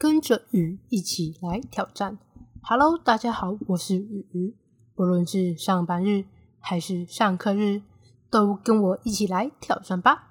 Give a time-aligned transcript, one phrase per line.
[0.00, 2.16] 跟着雨一起来挑战。
[2.62, 4.56] Hello，大家好，我是雨雨。
[4.94, 6.24] 不论是上班日
[6.58, 7.82] 还是上课日，
[8.30, 10.30] 都跟我一起来挑战吧。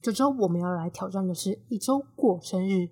[0.00, 2.88] 这周我们要来挑战的是一周过生日。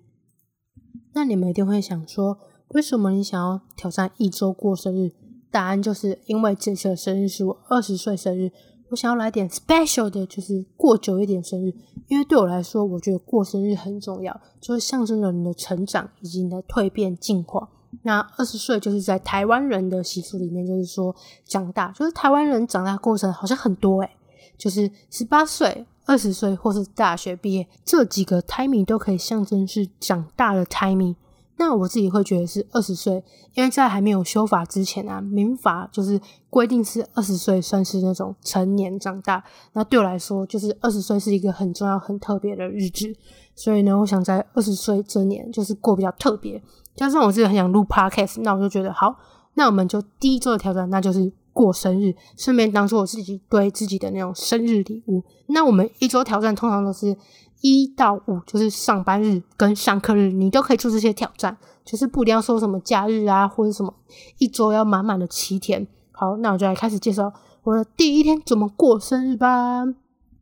[1.13, 5.13] 那你们一定会想说，为什么你想要挑战一周过生日？
[5.49, 8.51] 答案就是因为这次的生日是我二十岁生日。
[8.91, 11.73] 我想要来点 special 的，就是过久一点生日，
[12.09, 17.69] 因为对我来说，我觉得过生日很重要，就是象征着你的成长以及你的蜕变进化。
[18.03, 21.15] 那二十岁就是在台湾人的习俗里面，就是说
[21.45, 24.09] 长大，就是台湾人长大过程好像很多诶
[24.57, 31.15] 就是十八岁、二十岁或是大学毕业这几个 timing 都可以象征是长大的 timing。
[31.57, 33.23] 那我自己会觉得是二十岁，
[33.53, 36.19] 因为在还没有修法之前啊，民法就是
[36.49, 39.43] 规定是二十岁算是那种成年长大。
[39.73, 43.13] 那对我来说，就是二十岁是一个很重要、很特别的日子。
[43.53, 46.59] 所以呢，我想在二十岁这年就是过比较特别。
[46.95, 49.15] 加上我自己很想录 podcast，那我就觉得好，
[49.53, 55.23] 那我们就第一周的挑战，那就是过生日，顺便当做我自己对自己的那种生日礼物。
[55.47, 57.15] 那我们一周挑战通常都是。
[57.61, 63.93] 一到五就是上班日跟上课日，你都可以做这些挑战，就是不一定要说什么假日啊，或者什么
[64.39, 65.87] 一周要满满的七天。
[66.11, 67.31] 好，那我就来开始介绍
[67.63, 69.85] 我的第一天怎么过生日吧。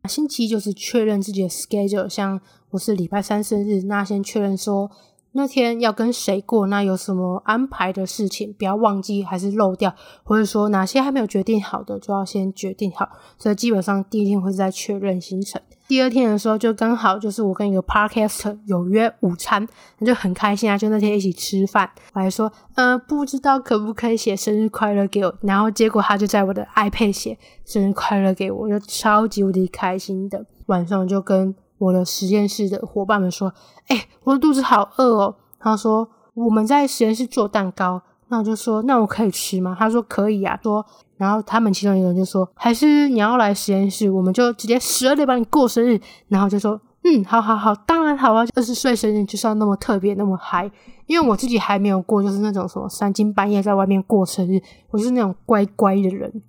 [0.08, 4.90] 星期一就是确认自己的 schedule，像我是礼拜三生日，那先确认说。
[5.32, 6.66] 那天要跟谁过？
[6.66, 8.52] 那有什么安排的事情？
[8.54, 13.08] 不要忘记，还是漏掉，或者说哪些还没有决定好的，就要先决定好。
[13.38, 19.64] 所以基本上第一天会是在确认行程，第二天的时候就刚好就是我跟一个 podcast 有约午餐，
[19.98, 20.76] 那就很开心啊！
[20.76, 30.44] 就那天一起吃饭，我还说，呃，不知道可不可以写生日快乐给我，然后结果他就在我的 iPad 写生日快乐给我，就超级无敌开心的。
[30.66, 31.54] 晚上就跟。
[31.80, 33.52] 我的实验室的伙伴们说
[33.88, 40.84] ：“哎，我的肚子好饿哦。”他说：“我们在实验室做蛋糕。”那我就说：“那我可以吃吗？”他说：“可以啊。”说，
[41.16, 45.98] 然后他们其中一个人就说：“还是你要来实验室，我们就直接十二点帮你过生日。”
[46.28, 48.44] 然后就说：“嗯，好好好，当然好啊！
[48.54, 50.70] 二十岁生日就是要那么特别，那么嗨。
[51.06, 56.42] 因为我自己还没有过，就是那种什么三更半夜在外面过生日，我就是那种乖乖的人。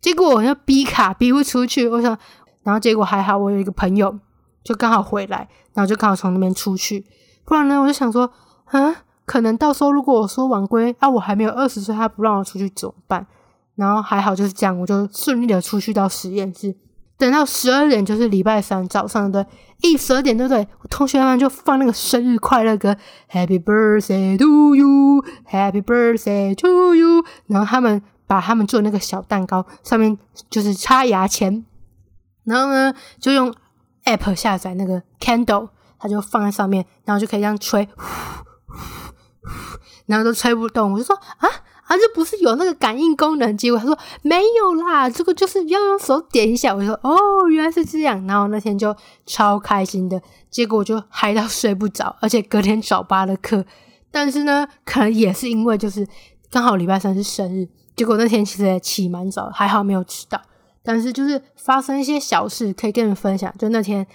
[0.00, 2.18] 结果我要逼卡逼不出去，我想，
[2.64, 4.18] 然后结果还好，我有一个朋友。
[4.62, 7.04] 就刚好回来，然后就刚好从那边出去。
[7.44, 8.30] 不然呢，我就想说，
[8.66, 8.94] 啊，
[9.26, 13.26] 可能到时候如果我说晚归啊，我还没有二十岁，他不让我出去怎么办？
[13.74, 16.76] 然后还好就是这样，我就顺利的出去到实验室。
[17.18, 19.44] 等到十二点，就是礼拜三早上对，
[19.82, 20.66] 一十二点对不对？
[20.88, 22.96] 同学们就放那个生日快乐歌
[23.30, 27.24] ，Happy Birthday to you，Happy Birthday to you。
[27.46, 30.16] 然后他们把他们做那个小蛋糕上面
[30.48, 31.64] 就是插牙签，
[32.44, 33.52] 然后呢就用。
[34.04, 35.68] App 下载那个 candle，
[35.98, 37.88] 它就放在上面，然后就可以这样吹，
[40.06, 40.92] 然后都吹不动。
[40.92, 41.48] 我就说啊
[41.84, 43.56] 啊，这不是有那个感应功能？
[43.56, 46.74] 结果他说没有啦，这个就是要用手点一下。
[46.74, 48.26] 我就说哦，原来是这样。
[48.26, 48.94] 然后那天就
[49.26, 50.20] 超开心的，
[50.50, 53.64] 结果就嗨到睡不着，而且隔天早八的课。
[54.10, 56.06] 但是呢，可能也是因为就是
[56.50, 60.40] 刚好礼拜三是生日，结果那天其实也起蛮早，还好没有迟到。
[60.84, 63.52] 但是就是发生一些小事，可以跟你分享。
[63.58, 64.06] 就那天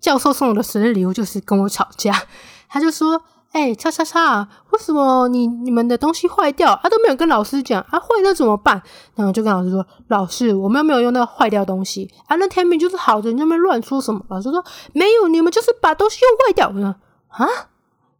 [0.00, 2.12] 教授送我的生日礼物，就是跟我吵架。
[2.68, 6.72] 他就说：“哎，叉叉叉，为什么你你们的东西坏掉？
[6.72, 8.82] 啊，都没有跟老师讲啊，坏掉怎么办？”
[9.16, 14.62] 然后就跟老师说：“老师，我们又没有用那个坏掉东西啊，那天明就是好的，你那边乱说什么？”老师说
[14.92, 16.94] ：“没有，你们就是把东西用坏掉。”我说
[17.28, 17.46] ：“啊，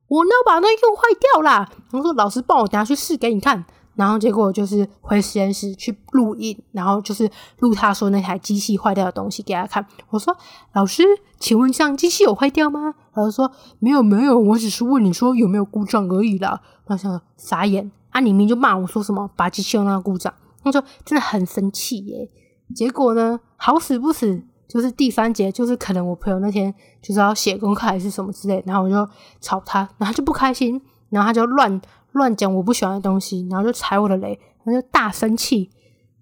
[0.08, 3.66] 我那把那用坏掉啦。”我说：“老师，帮我等下去试给你看。”
[3.98, 7.28] 然后结果就是回实验室去录音，然后就是
[7.58, 9.84] 录他说那台机器坏掉的东西给他看。
[10.10, 10.36] 我说
[10.72, 11.02] ：“老师，
[11.40, 13.50] 请问这样机器有坏掉吗？”老师说
[13.80, 20.32] ：“没有，没有，我只是问你说有没有故障而已啦。”我想傻眼，啊，你明就骂我说什么把机器用那个故障，
[20.62, 22.30] 他说真的很生气耶。
[22.72, 26.72] 结果呢，好死不死，就是第三节，就是可能我朋友那天
[27.02, 29.10] 就是要写功课还是什么之类，然后我就
[29.40, 30.80] 吵他，然后就不开心，
[31.10, 31.80] 然后他就乱。
[32.18, 35.70] 乱讲我不喜欢的东西，然后就踩我的雷，他就大生气。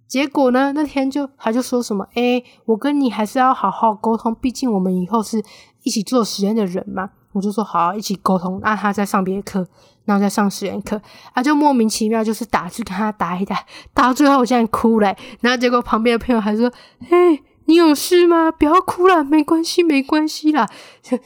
[0.07, 5.43] 结果呢，那天就他就说什么：“哎，我跟你还是要好好沟通，毕竟我们以后是
[5.83, 9.67] 一起做实验的人嘛。”我就说：“好，一起沟通。”那他在上别的课，
[10.05, 11.03] 然后在上实验课，
[11.35, 13.57] 他就莫名其妙就是打字跟他打一打，
[13.93, 15.13] 打到最后我现在哭了。
[15.41, 16.73] 然后结果旁边的朋友还说
[17.11, 18.53] ：“嘿，你有事吗？
[18.53, 20.69] 不要哭了，没关系，没关系啦。”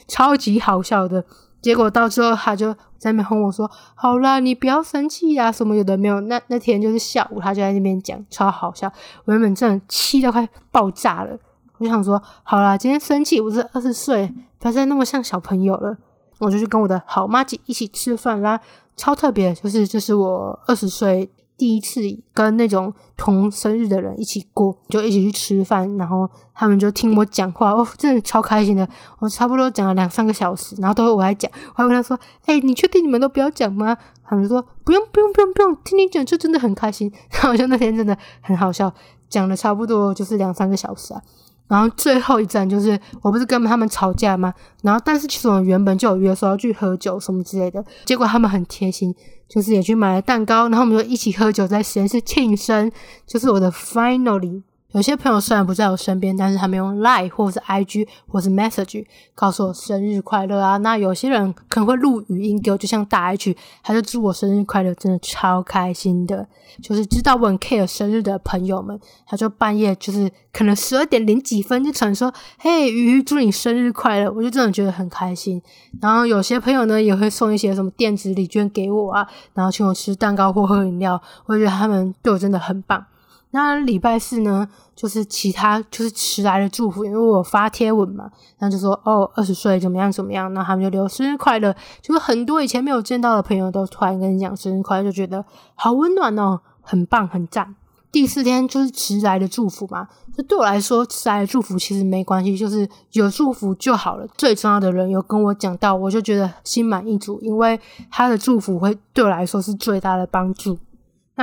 [0.07, 1.23] 超级好笑的。
[1.61, 2.75] 结果到最后他就。
[3.01, 8.87] 在那边哄我说：“好啦，你不要生气呀，什么有的没有。”那那天就是下午，他就在那边讲，超好笑。
[9.25, 11.35] 我原本真的气到快爆炸了，
[11.79, 15.97] 我就想说：“好啦，今天生气，我是二十岁，不要再那么像小朋友了。”
[16.37, 18.59] 我就去跟我的好妈姐一起吃饭啦，
[18.95, 21.27] 超特别，就是就是我二十岁。
[21.61, 22.01] 第一次
[22.33, 28.89] 跟那种同生日的人一起过，就一起去吃饭，然后他们就听我讲话，哦，真的超开心的。
[29.19, 33.95] 我差不多讲了两三个小时，然后都是我来讲，我还跟他说：“哎，你确定你们都不要讲吗？”
[34.27, 38.91] 他们说：“不用，不用，不用，不用，听你讲就真的很开心。”然后就那天真的很好笑，
[39.29, 41.21] 讲了差不多就是两三个小时啊。
[41.71, 44.53] 然后最后一站就是我不是跟他们吵架吗？
[44.83, 49.15] 然后但是其实我们原本就有约说要去喝酒什么之类的，结果他们很贴心，
[49.47, 52.91] 就是也去买了蛋糕，然后我们就一起喝酒，在实验室庆生，
[53.25, 54.61] 就是我的 finally。
[54.93, 60.77] 有些朋友虽然不在我身边，但是他们用 Line 或是 IG 或是 Message 告诉我生日快乐啊。
[60.77, 66.45] 那有些人可能会录语音给我，就像大 H，他就祝我生日快乐，真的超开心的。
[66.81, 75.61] 就是知道我很 care 生日的朋友们，他就半夜就是可能十二点零几分就传说：“嘿，鱼祝你生日快乐！”我就真的觉得很开心。
[76.01, 83.05] 然后有些朋友呢也会送一些什么电子礼券给我啊，然后请我吃蛋糕或喝饮料，我觉得他们对我真的很棒。
[83.51, 95.43] 那礼拜四呢，就是其他就是迟来的祝福，因为我发贴文嘛，然后就说哦二十岁怎么样怎么样，那他们就留生日快乐，就是很多以前没有见到的朋友都突然跟你讲生日快乐，就觉得
[95.75, 97.75] 好温暖哦，很棒很赞。
[98.11, 104.27] 第四天就是迟来的祝福嘛，就对我来说迟来的祝福其实没关系，就是有祝福就好了。
[104.37, 110.77] 最重要的人有跟我讲到，我就觉得心满意足，因为他的祝福会对我来说是最大的帮助。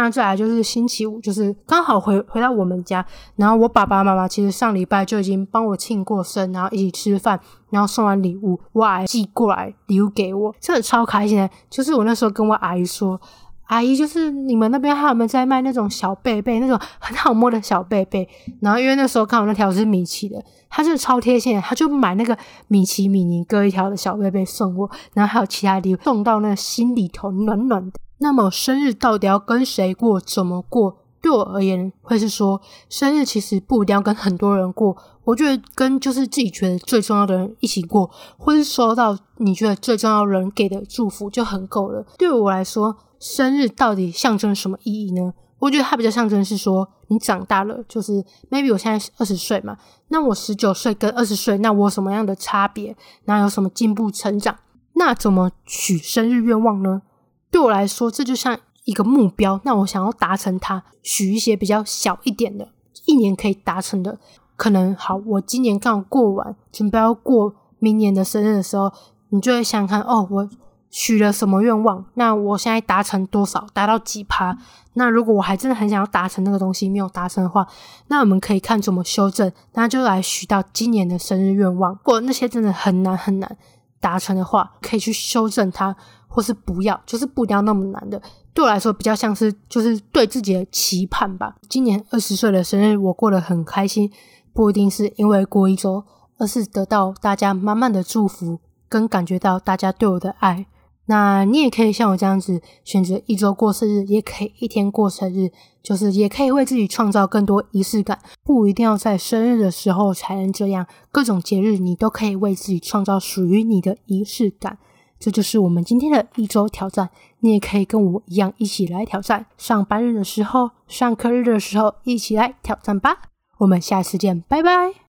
[0.01, 3.05] 那再来就是星期五，就是刚好回回到我们家，
[3.37, 7.39] 然后我爸爸妈妈其实上礼拜就已经帮我庆过生，然后一起吃饭，
[7.71, 11.51] 然后送完礼物，我阿姨寄过来礼物给我，真的超开心的。
[11.69, 13.21] 就是我那时候跟我阿姨说，
[13.65, 18.29] 阿姨，就是你们那边还有没有在卖那种小贝贝，那种很好摸的小贝贝？
[18.61, 22.37] 然后因为那时候刚好那条是米奇的，他真的超贴心，他就买那个
[22.69, 27.93] 米奇米妮各一条的小贝贝送我，然后还有其他礼物送到那心里头暖暖的。
[28.19, 30.21] 那么生日到底要跟谁过？
[30.21, 30.99] 怎么过？
[31.21, 34.97] 对我而言，会是说生日其实不一定要跟很多人过。
[35.25, 42.07] 我觉得跟就是自己觉得最重要的人一起过，或是收到你觉得最重要人给的祝福就很够了。
[42.17, 45.35] 对我来说，生日到底象征什么意义呢？
[45.59, 49.77] 我觉得它比较象征是说你长大了，就是 maybe 我现在二十岁嘛，
[50.09, 52.97] 那我十九岁跟二十岁，那我什么样的差别？
[53.25, 54.57] 那有什么进步成长？
[54.95, 57.03] 那怎么许生日愿望呢？
[57.51, 59.61] 对我来说，这就像一个目标。
[59.65, 62.69] 那我想要达成它，许一些比较小一点的，
[63.07, 64.19] 一年可以达成的。
[64.57, 68.93] 可能好，我今年刚好过完，准备要过明年的生日的时候，
[69.29, 70.49] 你就会想看哦，我
[70.91, 72.05] 许了什么愿望？
[72.15, 73.67] 那我现在达成多少？
[73.73, 74.59] 达到几趴？
[74.95, 77.67] 那如果我还真的很想要达成那个东西，没有达成的话，
[78.09, 79.53] 那我们可以看怎么修正。
[79.75, 81.93] 那就来许到今年的生日愿望。
[81.93, 83.57] 如果那些真的很难很难
[84.01, 85.95] 达成的话，可以去修正它。
[86.29, 88.23] 或是不要，就是不要那么难的。
[88.55, 91.57] 对我来说，比较像是就是对自己的期盼吧。
[91.69, 94.11] 今年二十岁的生日，我过得很开心，
[94.53, 96.05] 不一定是因为过一周，
[96.37, 100.67] 而是得到大家满满的祝福，跟感觉到大家对我的爱。
[101.07, 105.51] 那你也可以像我这样子，选择一周过生日，也可以一天过生日，
[105.83, 108.19] 就是也可以为自己创造更多仪式感。
[108.45, 114.79] 不一定要在生日的时候才能这样，各种节日你都可以为自己创造属于你的仪式感。
[115.19, 117.11] 这就是我们今天的一周挑战，
[117.41, 119.47] 你也可以跟我一样一起来挑战。
[119.57, 123.23] 上班日的时候、上课日的时候，一起来挑战吧。
[123.59, 125.01] 我们下次见，拜拜。